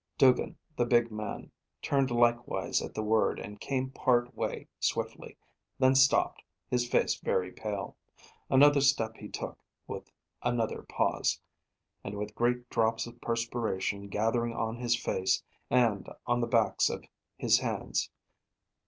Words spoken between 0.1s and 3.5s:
Duggin, the big man, turned likewise at the word